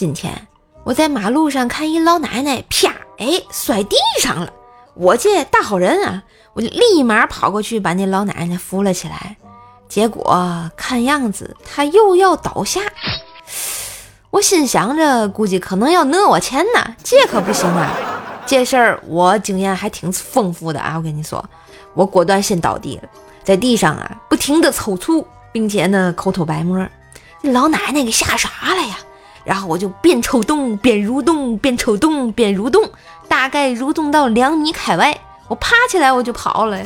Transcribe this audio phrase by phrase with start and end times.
[0.00, 0.32] 今天
[0.82, 2.88] 我在马路上看一老奶奶，啪，
[3.18, 4.50] 哎，摔地上了。
[4.94, 6.22] 我这大好人啊，
[6.54, 9.36] 我就立马跑过去把那老奶奶扶了起来。
[9.90, 12.80] 结果看样子她又要倒下。
[14.30, 17.92] 我心想着，估计可能要讹我钱呢，这可不行啊！
[18.46, 21.44] 这事儿我经验还挺丰富的啊，我跟你说，
[21.92, 23.08] 我果断先倒地了，
[23.44, 25.22] 在地上啊不停的抽搐，
[25.52, 26.88] 并且呢口吐白沫。
[27.42, 28.96] 老奶奶给吓傻了呀！
[29.44, 32.82] 然后我就边抽动边蠕动，边抽动边蠕动，
[33.28, 36.78] 大概蠕动到两米开外，我爬起来我就跑了。